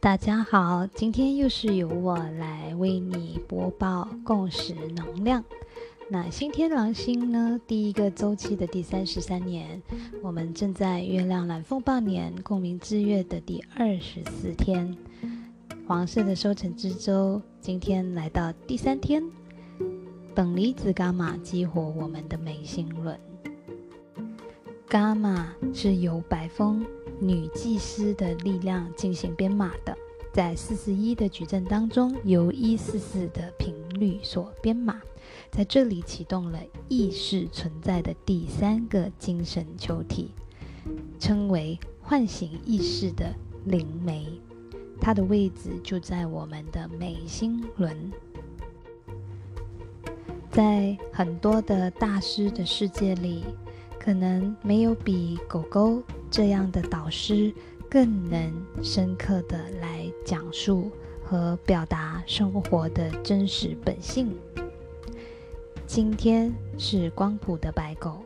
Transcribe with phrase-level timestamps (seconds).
[0.00, 5.44] 大家好，今天又是由我来为你播报共识能量。
[6.08, 7.60] 那新天狼星呢？
[7.66, 9.82] 第一个周期的第三十三年，
[10.22, 14.96] 我们正在月亮蓝风暴年共鸣之月的第二十四天，
[15.88, 19.20] 黄色的收成之周，今天来到第三天，
[20.32, 23.18] 等离子伽马激活我们的眉心轮。
[24.88, 26.86] 伽马是由白风
[27.20, 29.96] 女祭司的力量进行编码的，
[30.32, 35.00] 在四十一的矩阵当中，由一四四的频率所编码。
[35.50, 36.58] 在这里启动了
[36.88, 40.30] 意识存在的第三个精神球体，
[41.18, 44.26] 称为唤醒意识的灵媒，
[45.00, 48.12] 它的位置就在我们的眉心轮。
[50.50, 53.44] 在很多的大师的世界里，
[53.98, 57.52] 可能没有比狗狗这样的导师
[57.90, 58.52] 更能
[58.82, 60.90] 深刻的来讲述
[61.24, 64.36] 和表达生活的真实本性。
[65.86, 68.22] 今天是光谱的白狗，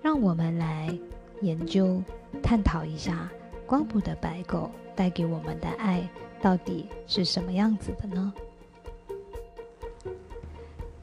[0.00, 0.96] 让我们来
[1.40, 2.00] 研究、
[2.40, 3.30] 探讨一下
[3.66, 6.08] 光谱的白狗带给我们的爱
[6.40, 8.32] 到底是什么样子的呢？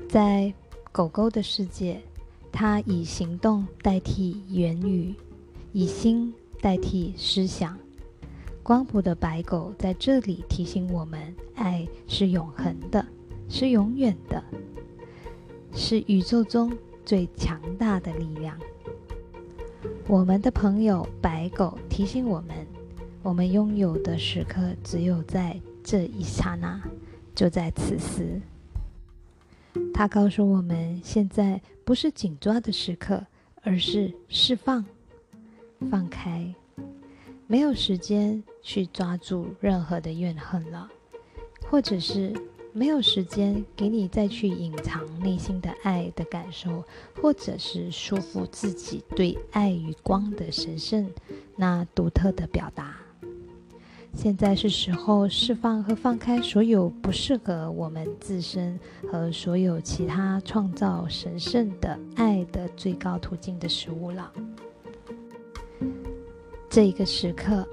[0.07, 0.53] 在
[0.93, 2.01] 狗狗的世界，
[2.53, 5.13] 它以行动代替言语，
[5.73, 7.77] 以心代替思想。
[8.63, 13.05] 光谱的白狗在这里提醒我们：爱是永恒的，
[13.47, 14.43] 是永远的。
[15.73, 18.57] 是宇宙中最强大的力量。
[20.07, 22.55] 我们的朋友白狗提醒我们：
[23.21, 26.81] 我们拥有的时刻只有在这一刹那，
[27.35, 28.41] 就在此时。
[29.93, 33.25] 他告诉我们，现在不是紧抓的时刻，
[33.61, 34.83] 而是释放、
[35.89, 36.53] 放开，
[37.47, 40.89] 没有时间去抓住任何的怨恨了，
[41.69, 42.33] 或者是。
[42.73, 46.83] 没有时间给你再去隐藏内心的爱的感受，
[47.19, 51.09] 或者是束缚自己对爱与光的神圣
[51.55, 52.95] 那独特的表达。
[54.13, 58.79] 现在是时候释放和放开所有不适合我们自身
[59.11, 64.31] 和所有其他创造神圣的爱的最高途径的食物了。
[66.77, 67.67] 这一个时刻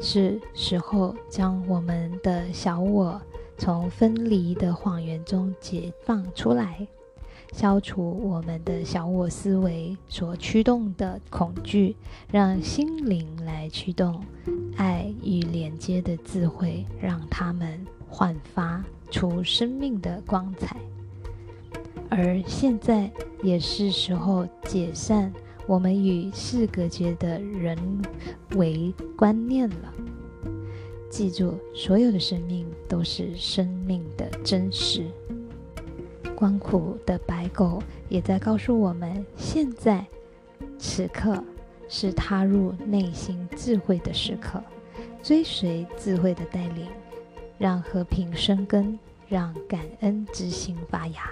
[0.00, 3.22] 是时候将我们的小我。
[3.56, 6.84] 从分离的谎言中解放出来，
[7.52, 11.94] 消除我们的小我思维所驱动的恐惧，
[12.32, 14.20] 让心灵来驱动
[14.76, 20.76] 爱与连接的智慧，让他们焕发出生命的光彩。
[22.10, 23.08] 而现在
[23.40, 25.32] 也是时候解散
[25.66, 27.76] 我们与世隔绝的人
[28.56, 29.92] 为观念了。
[31.10, 35.06] 记住，所有的生命都是生命的真实。
[36.34, 40.06] 光苦的白狗也在告诉我们：现在，
[40.78, 41.42] 此刻
[41.88, 44.62] 是踏入内心智慧的时刻，
[45.22, 46.86] 追随智慧的带领，
[47.56, 48.98] 让和平生根，
[49.28, 51.30] 让感恩之心发芽。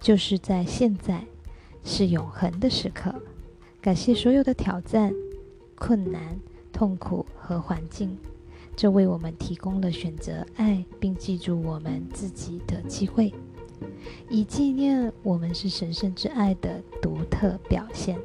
[0.00, 1.24] 就是在现在，
[1.84, 3.14] 是永恒的时刻。
[3.86, 5.14] 感谢所有的挑战、
[5.76, 6.36] 困难、
[6.72, 8.18] 痛苦和环境。
[8.74, 13.32] 这为我们提供了选择爱并记住我们自己的机会，
[14.28, 18.18] 以纪念我们是神圣之爱的独特表现。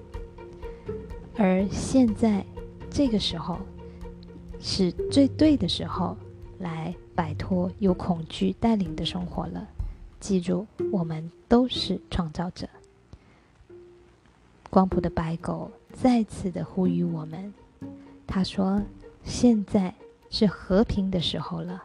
[1.38, 2.44] 而现在
[2.90, 3.60] 这个时候
[4.60, 6.18] 是最对的时候，
[6.58, 9.70] 来摆脱由恐惧带领的生活了。
[10.20, 12.68] 记住，我们都是创造者。
[14.72, 17.54] 光谱的白狗再次的呼吁我们，
[18.26, 18.82] 他说
[19.24, 19.94] ：“现在。”
[20.34, 21.84] 是和平的时候了，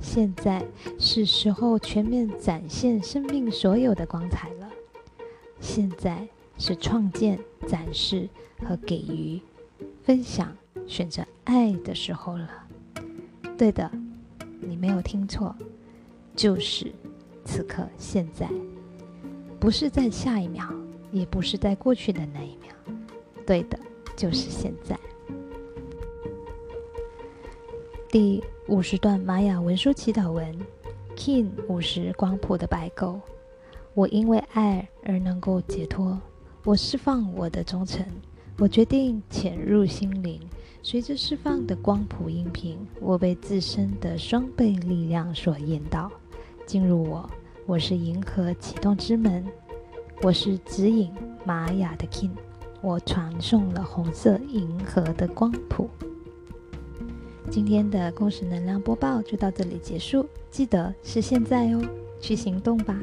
[0.00, 0.66] 现在
[0.98, 4.68] 是时候全面展现生命所有的光彩了。
[5.60, 6.26] 现在
[6.58, 8.28] 是创建、展示
[8.66, 9.40] 和给予、
[10.02, 10.52] 分享、
[10.88, 12.50] 选择爱的时候了。
[13.56, 13.88] 对的，
[14.60, 15.54] 你没有听错，
[16.34, 16.92] 就是
[17.44, 18.50] 此刻现在，
[19.60, 20.68] 不是在下一秒，
[21.10, 22.72] 也不是在过去的那一秒。
[23.46, 23.78] 对的，
[24.16, 24.98] 就是现在。
[28.10, 30.58] 第五十段玛雅文书祈祷文
[31.14, 33.20] ，King 五十光谱的白狗，
[33.92, 36.18] 我因为爱而能够解脱，
[36.64, 38.06] 我释放我的忠诚，
[38.58, 40.40] 我决定潜入心灵，
[40.82, 46.10] 随着释放的光谱音频，我被自身的双倍力量所引导，
[46.64, 47.28] 进入我，
[47.66, 49.46] 我是银河启动之门，
[50.20, 51.12] 我是指引
[51.44, 52.32] 玛雅的 King，
[52.80, 55.88] 我传送了红色银河的光谱。
[57.48, 61.80] 今天的共识能量播报就到这里结束，记得是现在哦，
[62.20, 63.00] 去行动吧。